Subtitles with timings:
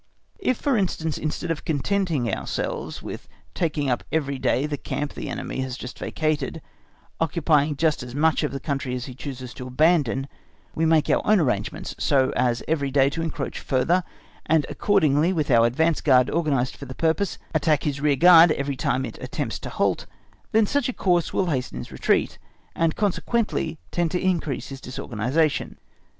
[0.39, 5.29] If, for instance, instead of contenting ourselves with taking up every day the camp the
[5.29, 6.59] enemy has just vacated,
[7.19, 10.27] occupying just as much of the country as he chooses to abandon,
[10.73, 14.03] we make our arrangements so as every day to encroach further,
[14.47, 18.75] and accordingly with our advance guard organised for the purpose, attack his rear guard every
[18.75, 20.07] time it attempts to halt,
[20.51, 22.39] then such a course will hasten his retreat,
[22.75, 25.77] and consequently tend to increase his disorganisation.